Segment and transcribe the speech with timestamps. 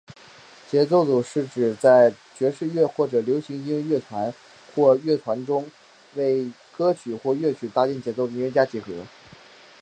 [0.67, 4.33] 节奏组是指在爵士乐或者流行音乐乐队
[4.73, 5.69] 或乐团中
[6.15, 8.91] 为歌曲或乐曲搭建节奏的音乐家集合。